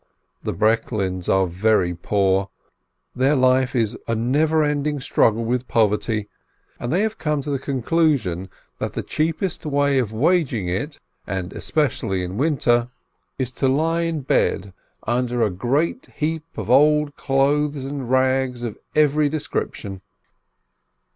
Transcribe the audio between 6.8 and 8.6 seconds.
they have come to the conclusion